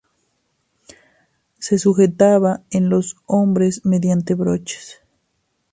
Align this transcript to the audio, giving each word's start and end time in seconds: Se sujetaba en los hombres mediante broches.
Se 1.59 1.77
sujetaba 1.77 2.63
en 2.71 2.89
los 2.89 3.17
hombres 3.27 3.85
mediante 3.85 4.33
broches. 4.33 4.99